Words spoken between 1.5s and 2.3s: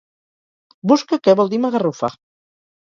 dir magarrufa.